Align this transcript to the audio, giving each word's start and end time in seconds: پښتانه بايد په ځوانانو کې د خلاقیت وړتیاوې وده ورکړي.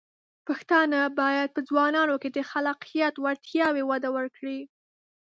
پښتانه 0.47 0.99
بايد 1.19 1.49
په 1.55 1.61
ځوانانو 1.69 2.15
کې 2.21 2.29
د 2.31 2.39
خلاقیت 2.49 3.13
وړتیاوې 3.19 3.83
وده 3.91 4.09
ورکړي. 4.17 4.59